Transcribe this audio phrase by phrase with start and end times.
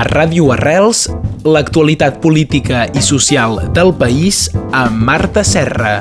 [0.00, 1.10] A Ràdio Arrels,
[1.44, 5.98] l'actualitat política i social del país amb Marta Serra.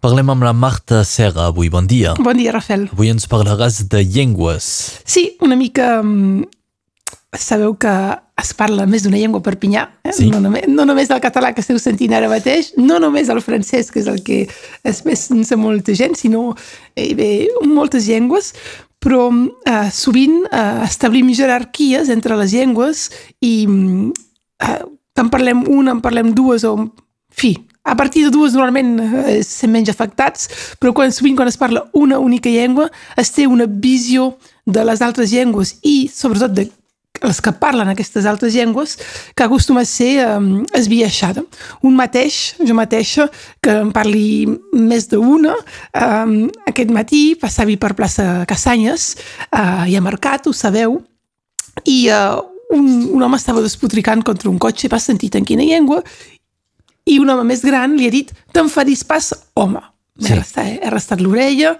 [0.00, 2.14] Parlem amb la Marta Serra avui, bon dia.
[2.16, 2.86] Bon dia, Rafael.
[2.96, 4.70] Avui ens parlaràs de llengües.
[5.04, 5.98] Sí, una mica...
[6.00, 6.48] mm,
[7.36, 7.92] Sabeu que
[8.40, 10.14] es parla més d'una llengua a Perpinyà, eh?
[10.16, 10.30] Sí.
[10.32, 13.90] no, només, no només el català que esteu sentint ara mateix, no només el francès,
[13.92, 14.38] que és el que
[14.88, 16.54] es pensa molta gent, sinó
[16.96, 17.28] eh, bé,
[17.68, 18.54] moltes llengües,
[18.98, 23.08] però eh, sovint eh, establim jerarquies entre les llengües
[23.40, 24.80] i eh,
[25.18, 26.76] en parlem una, en parlem dues o...
[26.78, 27.52] En fi,
[27.84, 30.48] a partir de dues normalment eh, estem menys afectats,
[30.80, 34.32] però quan, sovint quan es parla una única llengua es té una visió
[34.66, 36.66] de les altres llengües i sobretot de
[37.24, 38.96] els que parlen aquestes altres llengües
[39.36, 41.44] que acostuma a ser um, esbiaixada.
[41.82, 43.28] Un mateix, jo mateixa,
[43.62, 45.56] que en parli més d'una,
[45.92, 46.36] um,
[46.70, 49.10] aquest matí passava per plaça Cassanyes,
[49.50, 51.00] uh, i a Mercat, ho sabeu,
[51.84, 52.38] i uh,
[52.74, 56.02] un, un home estava despotricant contra un cotxe, va sentit en quina llengua,
[57.08, 59.80] i un home més gran li ha dit t'enfadis pas, home.
[60.18, 60.32] Sí.
[60.34, 61.76] arrestat, he arrestat l'orella,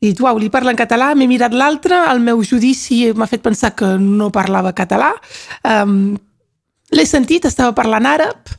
[0.00, 3.74] i uau, li parla en català, m'he mirat l'altre, el meu judici m'ha fet pensar
[3.76, 5.10] que no parlava català,
[5.84, 6.14] um,
[6.96, 8.54] l'he sentit, estava parlant àrab,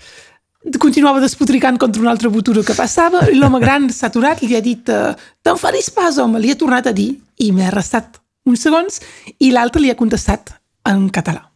[0.79, 4.61] continuava despotricant contra un altre buturo que passava, i l'home gran s'ha aturat, li ha
[4.61, 9.01] dit, eh, t'enfadis pas, home, li ha tornat a dir, i m'he arrestat uns segons,
[9.39, 10.53] i l'altre li ha contestat
[10.85, 11.47] en català.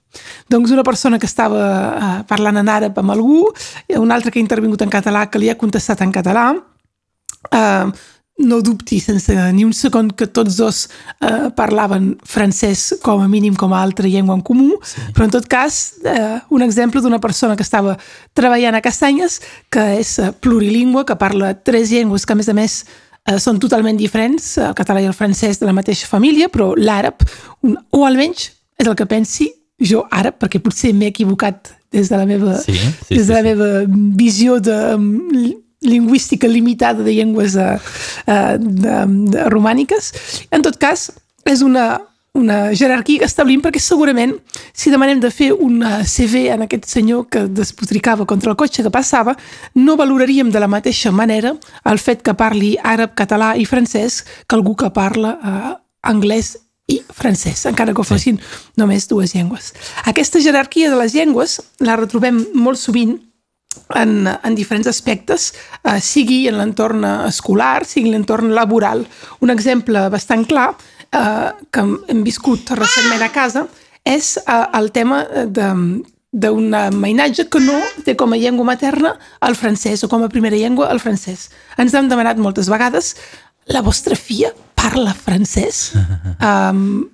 [0.50, 3.44] Doncs una persona que estava eh, parlant en àrab amb algú,
[3.86, 6.50] i un altre que ha intervingut en català que li ha contestat en català,
[7.54, 7.94] eh,
[8.38, 10.80] no dubti sense ni un segon que tots dos
[11.24, 15.00] eh, parlaven francès com a mínim com a altra llengua en comú, sí.
[15.16, 17.96] però en tot cas eh, un exemple d'una persona que estava
[18.36, 19.40] treballant a Castanyes,
[19.72, 23.58] que és eh, plurilingüe, que parla tres llengües que a més a més eh, són
[23.64, 27.24] totalment diferents, el català i el francès de la mateixa família, però l'àrab,
[27.96, 29.48] o almenys és el que pensi
[29.80, 33.34] jo àrab, perquè potser m'he equivocat des de la meva, Sí, sí, des sí, de
[33.34, 33.48] la sí.
[33.48, 33.70] meva
[34.20, 34.76] visió de
[35.32, 37.78] li- lingüística limitada de llengües uh,
[38.28, 38.98] uh, de,
[39.32, 40.12] de romàniques.
[40.52, 41.10] En tot cas,
[41.46, 42.02] és una,
[42.36, 44.34] una jerarquia que establim perquè segurament
[44.76, 48.84] si demanem de fer un uh, CV en aquest senyor que despotricava contra el cotxe
[48.84, 49.38] que passava,
[49.76, 54.58] no valoraríem de la mateixa manera el fet que parli àrab, català i francès que
[54.58, 55.74] algú que parla uh,
[56.06, 56.58] anglès
[56.88, 58.38] i francès, encara que ho fossin
[58.78, 59.72] només dues llengües.
[60.06, 63.16] Aquesta jerarquia de les llengües la retrobem molt sovint
[63.96, 65.52] en, en diferents aspectes,
[65.84, 69.06] eh, sigui en l'entorn escolar, sigui en l'entorn laboral.
[69.46, 70.72] Un exemple bastant clar
[71.12, 73.66] eh, que hem viscut recentment a casa
[74.06, 75.72] és eh, el tema de
[76.36, 79.14] d'un mainatge que no té com a llengua materna
[79.48, 81.46] el francès o com a primera llengua el francès.
[81.80, 83.14] Ens hem demanat moltes vegades
[83.72, 85.92] la vostra filla parla francès?
[86.46, 87.08] Um,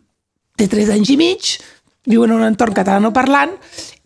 [0.57, 1.51] té 3 anys i mig,
[2.09, 3.53] viu en un entorn catalanoparlant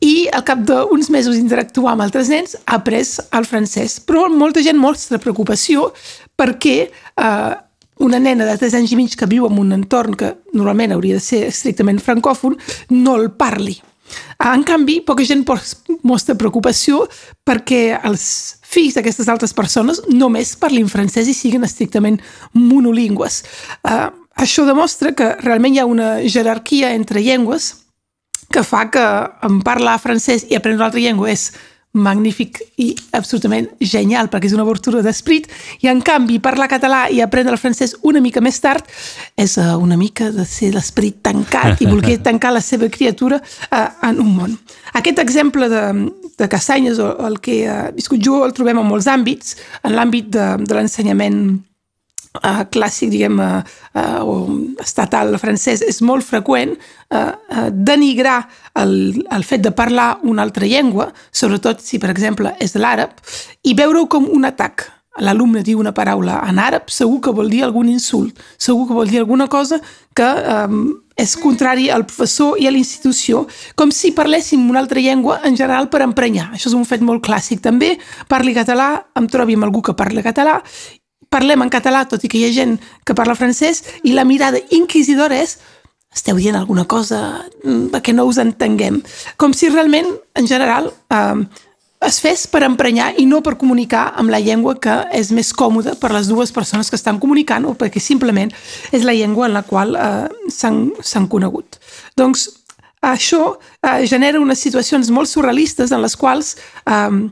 [0.04, 4.02] i al cap d'uns mesos d'interactuar amb altres nens ha après el francès.
[4.04, 5.92] Però molta gent mostra preocupació
[6.36, 7.54] perquè eh,
[8.04, 11.16] una nena de 3 anys i mig que viu en un entorn que normalment hauria
[11.16, 12.58] de ser estrictament francòfon
[12.92, 13.78] no el parli.
[14.44, 15.46] En canvi, poca gent
[16.04, 17.06] mostra preocupació
[17.48, 22.20] perquè els fills d'aquestes altres persones només parlin francès i siguin estrictament
[22.54, 23.42] monolingües.
[23.88, 27.72] Uh, això demostra que realment hi ha una jerarquia entre llengües
[28.52, 29.06] que fa que
[29.46, 31.50] en parlar francès i aprendre una altra llengua és
[31.96, 35.48] magnífic i absolutament genial, perquè és una obertura d'esprit,
[35.80, 38.84] i en canvi parlar català i aprendre el francès una mica més tard
[39.40, 43.88] és eh, una mica de ser l'esperit tancat i voler tancar la seva criatura eh,
[44.10, 44.58] en un món.
[44.94, 45.86] Aquest exemple de,
[46.38, 50.30] de Cassanyes, o el que he viscut jo, el trobem en molts àmbits, en l'àmbit
[50.36, 51.40] de, de l'ensenyament
[52.38, 53.62] uh, clàssic, diguem, uh,
[54.24, 54.36] o
[54.84, 58.42] estatal francès, és molt freqüent uh, denigrar
[58.82, 63.18] el, el fet de parlar una altra llengua, sobretot si, per exemple, és l'àrab,
[63.64, 64.90] i veure-ho com un atac.
[65.24, 69.08] L'alumne diu una paraula en àrab, segur que vol dir algun insult, segur que vol
[69.08, 69.80] dir alguna cosa
[70.16, 70.28] que
[70.68, 73.46] um, és contrari al professor i a la institució,
[73.80, 76.50] com si parléssim una altra llengua en general per emprenyar.
[76.52, 77.94] Això és un fet molt clàssic també.
[78.28, 80.60] Parli català, em trobi amb algú que parla català,
[81.36, 84.64] parlem en català, tot i que hi ha gent que parla francès, i la mirada
[84.76, 85.60] inquisidora és
[86.16, 89.02] esteu dient alguna cosa mm, perquè no us entenguem.
[89.38, 90.08] Com si realment,
[90.40, 91.46] en general, eh,
[92.06, 95.96] es fes per emprenyar i no per comunicar amb la llengua que és més còmoda
[96.00, 98.52] per les dues persones que estan comunicant o perquè simplement
[98.92, 101.80] és la llengua en la qual eh, s'han conegut.
[102.18, 102.48] Doncs
[103.06, 106.56] això eh, genera unes situacions molt surrealistes en les quals
[106.86, 107.28] eh,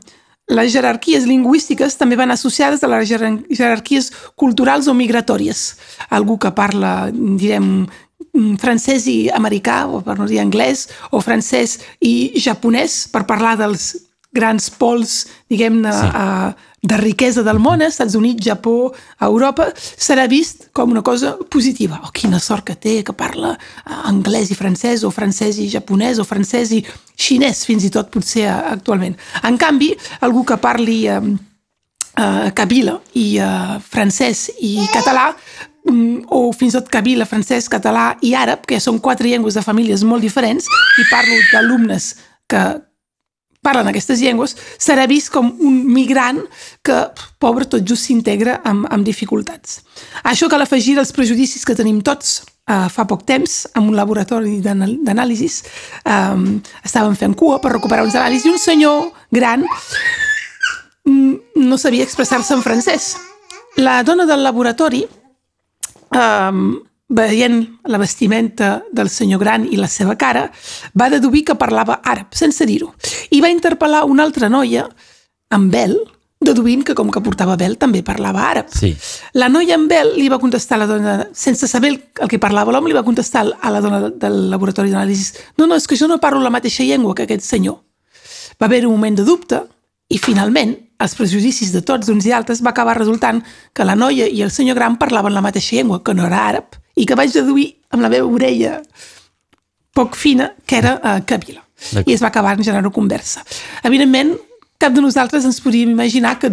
[0.48, 5.76] les jerarquies lingüístiques també van associades a les jerar- jerarquies culturals o migratòries.
[6.10, 7.86] Algú que parla, direm,
[8.58, 13.94] francès i americà, o per no dir anglès, o francès i japonès, per parlar dels
[14.34, 16.08] grans pols, diguem-ne, sí.
[16.10, 17.88] uh, de riquesa del món, eh?
[17.88, 18.92] Estats Units, Japó,
[19.24, 22.02] Europa, serà vist com una cosa positiva.
[22.04, 26.20] Oh, quina sort que té, que parla uh, anglès i francès, o francès i japonès,
[26.20, 26.82] o francès i
[27.16, 29.16] xinès, fins i tot potser actualment.
[29.48, 29.94] En canvi,
[30.26, 35.30] algú que parli uh, uh, kabila i uh, francès i català,
[35.88, 39.64] um, o fins i tot kabila, francès, català i àrab, que són quatre llengües de
[39.64, 42.12] famílies molt diferents, i parlo d'alumnes
[42.50, 42.64] que,
[43.64, 46.42] parlen aquestes llengües, serà vist com un migrant
[46.84, 47.00] que,
[47.42, 49.80] pobre, tot just s'integra amb, amb dificultats.
[50.24, 54.60] Això cal afegir els prejudicis que tenim tots uh, fa poc temps, en un laboratori
[54.64, 55.60] d'anàlisis.
[56.04, 59.64] Um, estàvem fent cua per recuperar uns anàlisis i un senyor gran
[61.04, 63.14] mm, no sabia expressar-se en francès.
[63.80, 65.02] La dona del laboratori
[66.14, 66.76] um,
[67.08, 70.50] veient la vestimenta del senyor gran i la seva cara,
[70.96, 72.94] va deduir que parlava àrab, sense dir-ho.
[73.30, 74.86] I va interpel·lar una altra noia,
[75.52, 75.98] amb vel,
[76.44, 78.70] deduint que com que portava vel també parlava àrab.
[78.72, 78.92] Sí.
[79.40, 82.72] La noia amb vel li va contestar a la dona, sense saber el que parlava
[82.72, 86.08] l'home, li va contestar a la dona del laboratori d'anàlisis no, no, és que jo
[86.10, 87.80] no parlo la mateixa llengua que aquest senyor.
[88.60, 89.64] Va haver un moment de dubte
[90.12, 93.40] i finalment els prejudicis de tots uns i altres va acabar resultant
[93.74, 96.78] que la noia i el senyor gran parlaven la mateixa llengua, que no era àrab,
[96.94, 98.78] i que vaig deduir amb la meva orella
[99.94, 101.62] poc fina que era uh, Kabila.
[102.06, 103.44] I es va acabar en generar conversa.
[103.84, 104.34] Evidentment,
[104.80, 106.50] cap de nosaltres ens podíem imaginar que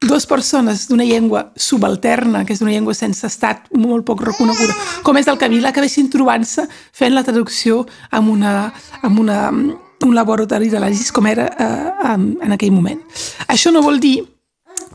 [0.00, 5.18] dues persones d'una llengua subalterna, que és una llengua sense estat molt poc reconeguda, com
[5.20, 6.64] és el Kabila, acabessin trobant-se
[6.96, 8.54] fent la traducció amb, una,
[9.02, 13.02] amb una, un laboratori d'anàlisis com era uh, en, en aquell moment.
[13.52, 14.16] Això no vol dir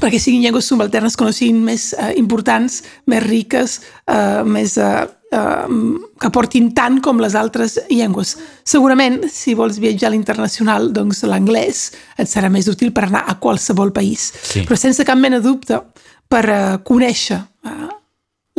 [0.02, 2.82] perquè siguin llengües subalternes que no siguin més eh, importants,
[3.12, 3.78] més riques,
[4.12, 5.78] eh, més, eh, eh,
[6.22, 8.36] que portin tant com les altres llengües.
[8.68, 11.86] Segurament, si vols viatjar a l'internacional, doncs l'anglès
[12.18, 14.32] et serà més útil per anar a qualsevol país.
[14.42, 14.66] Sí.
[14.68, 15.80] Però sense cap mena de dubte,
[16.28, 17.80] per eh, conèixer eh,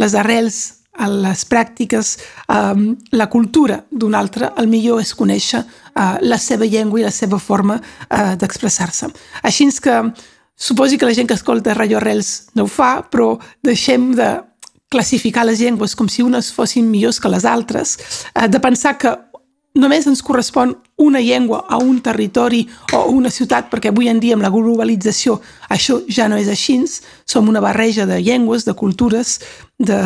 [0.00, 0.64] les arrels
[0.96, 2.16] les pràctiques,
[2.48, 7.12] eh, la cultura d'un altre, el millor és conèixer eh, la seva llengua i la
[7.12, 9.10] seva forma eh, d'expressar-se.
[9.42, 9.98] Així que
[10.56, 14.30] Suposi que la gent que escolta Radio Arrels no ho fa, però deixem de
[14.88, 17.98] classificar les llengües com si unes fossin millors que les altres,
[18.34, 19.12] eh, de pensar que
[19.76, 22.66] només ens correspon una llengua a un territori
[22.96, 26.78] o una ciutat, perquè avui en dia amb la globalització això ja no és així,
[27.26, 29.40] som una barreja de llengües, de cultures,
[29.78, 30.00] de,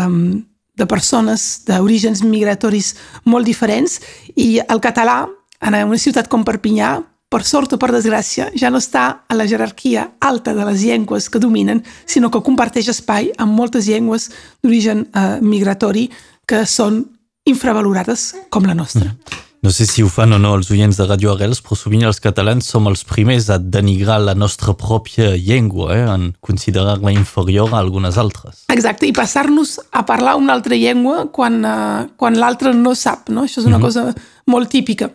[0.75, 4.01] de persones d'orígens migratoris molt diferents.
[4.35, 5.29] I el català
[5.61, 6.97] en una ciutat com Perpinyà
[7.31, 11.31] per sort o per desgràcia, ja no està a la jerarquia alta de les llengües
[11.31, 14.29] que dominen, sinó que comparteix espai amb moltes llengües
[14.65, 16.09] d'origen eh, migratori
[16.51, 17.05] que són
[17.47, 19.15] infravalorades com la nostra.
[19.15, 19.47] Mm.
[19.61, 22.19] No sé si ho fan o no els oients de Radio Arrels, però sovint els
[22.25, 26.07] catalans som els primers a denigrar la nostra pròpia llengua, eh?
[26.09, 28.65] en considerar-la inferior a algunes altres.
[28.73, 33.45] Exacte, i passar-nos a parlar una altra llengua quan, uh, quan l'altre no sap, no?
[33.45, 33.85] Això és una mm -hmm.
[33.85, 34.15] cosa
[34.47, 35.11] molt típica.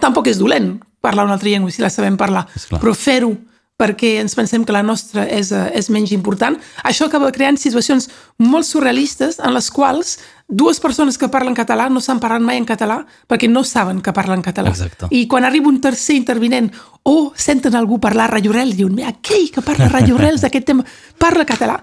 [0.00, 2.46] Tampoc és dolent, parlar una altra llengua si la sabem parlar,
[2.78, 3.36] però fer-ho
[3.78, 8.08] perquè ens pensem que la nostra és, eh, és menys important, això acaba creant situacions
[8.42, 10.16] molt surrealistes en les quals
[10.48, 14.12] dues persones que parlen català no s'han parlat mai en català perquè no saben que
[14.12, 14.70] parlen català.
[14.70, 15.06] Exacte.
[15.10, 16.72] I quan arriba un tercer intervinent
[17.04, 20.84] o senten algú parlar rajorels, diuen, aquell que parla rajorels d'aquest tema
[21.16, 21.80] parla català.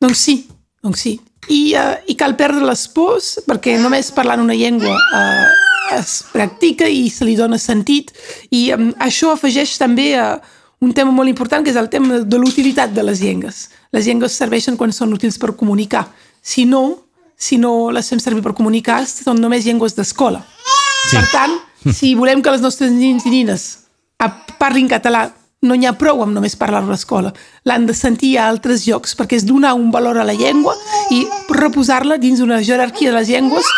[0.00, 0.48] Doncs sí,
[0.82, 1.20] doncs sí.
[1.48, 5.48] I, uh, i cal perdre les pors perquè només parlant una llengua uh,
[5.94, 8.12] es practica i se li dona sentit
[8.50, 10.38] i um, això afegeix també a
[10.84, 13.68] un tema molt important que és el tema de l'utilitat de les llengües.
[13.94, 16.02] Les llengües serveixen quan són útils per comunicar.
[16.42, 16.82] Si no,
[17.36, 20.42] si no les fem servir per comunicar, són només llengües d'escola.
[21.08, 21.16] Sí.
[21.16, 21.56] Per tant,
[21.88, 23.64] si volem que les nostres nins i nines
[24.58, 25.26] parlin català,
[25.64, 27.32] no n'hi ha prou amb només parlar-ho a l'escola.
[27.64, 30.76] L'han de sentir a altres llocs, perquè és donar un valor a la llengua
[31.10, 33.72] i reposar-la dins una jerarquia de les llengües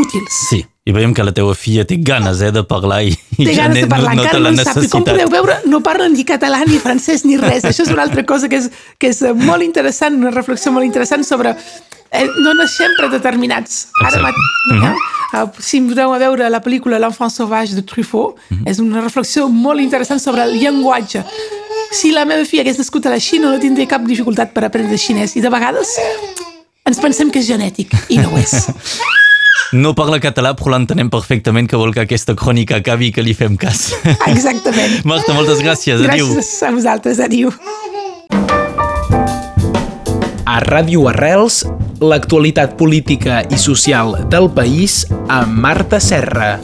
[0.00, 0.46] útils.
[0.48, 0.64] Sí.
[0.84, 3.62] I veiem que la teva filla té ganes eh, de parlar i, i té ja
[3.62, 4.82] ganes de parlar, no, no encara la no sap.
[4.84, 7.64] I com podeu veure, no parlen ni català, ni francès, ni res.
[7.64, 8.68] Això és una altra cosa que és,
[9.00, 11.54] que és molt interessant, una reflexió molt interessant sobre...
[12.14, 13.86] Eh, no naixem predeterminats.
[14.04, 14.36] Ara mat...
[14.68, 15.00] Mm -hmm.
[15.40, 15.48] eh?
[15.58, 18.70] Si podeu a veure la pel·lícula L'enfant sauvage de Truffaut, mm -hmm.
[18.70, 21.24] és una reflexió molt interessant sobre el llenguatge.
[21.92, 24.98] Si la meva filla hagués nascut a la Xina, no tindria cap dificultat per aprendre
[24.98, 25.34] xinès.
[25.36, 25.88] I de vegades
[26.84, 28.68] ens pensem que és genètic, i no ho és.
[29.72, 33.34] No parla català, però l'entenem perfectament que vol que aquesta crònica acabi i que li
[33.34, 33.92] fem cas.
[34.32, 35.00] Exactament.
[35.08, 36.04] Marta, moltes gràcies.
[36.04, 36.28] Adéu.
[36.34, 37.22] Gràcies a vosaltres.
[37.24, 37.54] Adéu.
[40.44, 41.64] A Ràdio Arrels,
[42.04, 45.02] l'actualitat política i social del país
[45.32, 46.58] amb Marta Serra.